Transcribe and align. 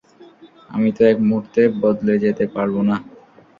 আমি 0.69 0.89
তো 0.97 1.11
এক 1.11 1.17
মুহূর্তে 1.27 1.61
বদলে 1.81 2.13
যেতে 2.23 2.45
পারবো 2.55 2.79
না। 2.89 2.95